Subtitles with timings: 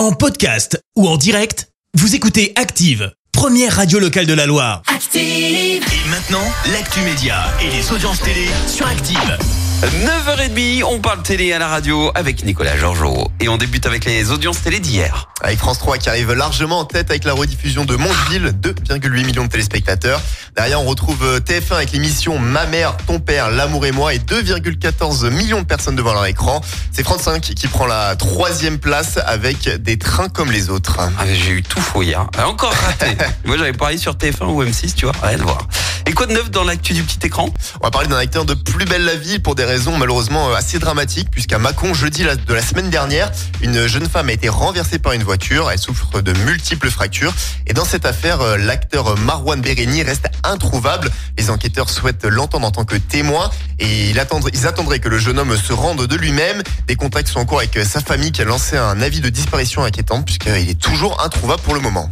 [0.00, 4.80] En podcast ou en direct, vous écoutez Active, première radio locale de la Loire.
[4.86, 5.20] Active.
[5.22, 6.42] Et maintenant,
[6.72, 9.36] l'actu média et les audiences télé sur Active.
[9.82, 13.30] 9h30, on parle télé à la radio avec Nicolas Georgeot.
[13.40, 15.28] Et on débute avec les audiences télé d'hier.
[15.42, 19.44] Avec France 3 qui arrive largement en tête avec la rediffusion de Mondeville, 2,8 millions
[19.44, 20.22] de téléspectateurs.
[20.56, 24.18] Derrière, on retrouve euh, TF1 avec l'émission Ma mère, ton père, l'amour et moi et
[24.18, 26.60] 2,14 millions de personnes devant leur écran.
[26.92, 30.98] C'est France 5 qui prend la troisième place avec des trains comme les autres.
[31.00, 32.26] Ah, J'ai eu tout faux hier.
[32.36, 33.16] Ah, Encore raté.
[33.44, 35.66] Moi j'avais parié sur TF1 ou M6, tu vois, rien à voir.
[36.10, 37.48] Et quoi de neuf dans l'actu du petit écran?
[37.80, 40.54] On va parler d'un acteur de plus belle la vie pour des raisons malheureusement euh,
[40.54, 43.30] assez dramatiques puisqu'à Mâcon, jeudi de la semaine dernière,
[43.62, 45.70] une jeune femme a été renversée par une voiture.
[45.70, 47.32] Elle souffre de multiples fractures.
[47.68, 51.12] Et dans cette affaire, euh, l'acteur Marwan Béréni reste introuvable.
[51.38, 55.56] Les enquêteurs souhaitent l'entendre en tant que témoin et ils attendraient que le jeune homme
[55.56, 56.64] se rende de lui-même.
[56.88, 59.28] Des contacts sont en cours avec euh, sa famille qui a lancé un avis de
[59.28, 62.10] disparition inquiétant puisqu'il est toujours introuvable pour le moment.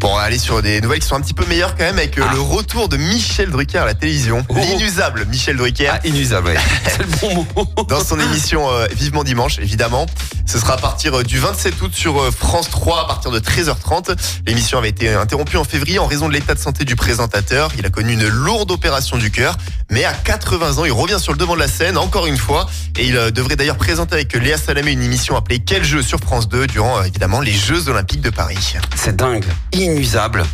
[0.00, 1.98] Bon, on va aller sur des nouvelles qui sont un petit peu meilleures quand même
[1.98, 2.32] avec euh, Ah.
[2.32, 4.44] le retour de Michel Drucker à la télévision.
[4.48, 4.54] Oh.
[4.56, 5.88] L'inusable Michel Drucker.
[5.90, 6.56] Ah, inusable, ouais.
[6.86, 7.84] C'est le bon mot.
[7.88, 10.06] dans son émission euh, Vivement Dimanche, évidemment.
[10.46, 13.40] Ce sera à partir euh, du 27 août sur euh, France 3 à partir de
[13.40, 14.16] 13h30.
[14.46, 17.70] L'émission avait été interrompue en février en raison de l'état de santé du présentateur.
[17.78, 19.56] Il a connu une lourde opération du cœur,
[19.90, 22.66] mais à 80 ans, il revient sur le devant de la scène encore une fois
[22.98, 26.18] et il euh, devrait d'ailleurs présenter avec Léa Salamé une émission appelée Quel jeu sur
[26.20, 28.74] France 2 durant euh, évidemment les Jeux Olympiques de Paris.
[28.96, 29.44] C'est dingue.
[29.94, 30.44] Inusable.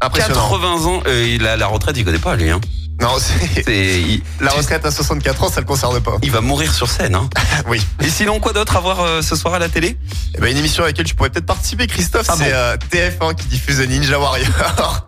[0.00, 0.40] Impressionnant.
[0.40, 2.50] 80 ans, euh, il a la retraite, il connaît pas lui.
[2.50, 2.60] Hein.
[3.00, 3.16] Non,
[3.64, 6.16] c'est- il, la retraite à 64 ans, ça le concerne pas.
[6.22, 7.14] il va mourir sur scène.
[7.14, 7.28] Hein.
[7.68, 7.80] Oui.
[8.02, 9.96] Et sinon, quoi d'autre à voir euh, ce soir à la télé?
[10.36, 12.76] Eh ben, une émission à laquelle tu pourrais peut-être participer, Christophe, Ah c'est bon euh,
[12.90, 14.48] TF1 qui diffuse Ninja Warrior.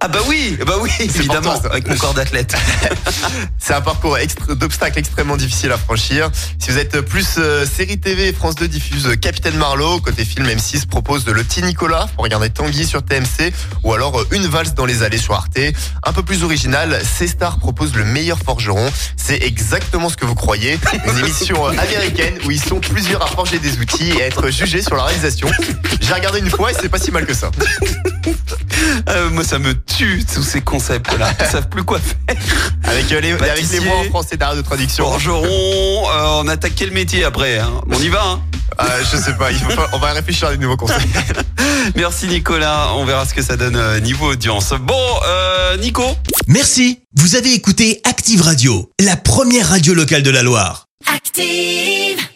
[0.00, 2.54] Ah bah oui, bah oui, évidemment, toi, avec mon corps d'athlète.
[3.58, 6.30] C'est un parcours extra- d'obstacles extrêmement difficile à franchir.
[6.58, 10.00] Si vous êtes plus euh, série TV, France 2 diffuse Capitaine Marlowe.
[10.00, 13.52] Côté film, M6 propose de Le Petit Nicolas pour regarder Tanguy sur TMC.
[13.84, 15.58] Ou alors Une valse dans les allées sur Arte.
[16.04, 18.90] Un peu plus original, C-Star propose Le Meilleur Forgeron.
[19.16, 20.78] C'est exactement ce que vous croyez.
[21.06, 24.50] Une émission euh, américaine où ils sont plusieurs à forger des outils et à être
[24.50, 25.48] jugés sur la réalisation.
[26.00, 27.50] J'ai regardé une fois et c'est pas si mal que ça.
[29.08, 31.30] Euh, moi, ça me tue tous ces concepts-là.
[31.40, 32.36] Ils savent plus quoi faire.
[32.84, 35.04] Avec, euh, les, avec les mots en français derrière de traduction.
[35.04, 37.70] Forgeron, euh, on attaque quel métier après hein?
[37.90, 38.22] On y va.
[38.22, 38.40] Hein?
[38.80, 40.98] Euh, je sais pas, il faut pas- on va réfléchir à des nouveaux conseils.
[41.96, 44.72] Merci Nicolas, on verra ce que ça donne euh, niveau audience.
[44.80, 44.94] Bon,
[45.26, 46.04] euh, Nico
[46.46, 50.86] Merci, vous avez écouté Active Radio, la première radio locale de la Loire.
[51.06, 52.28] Active.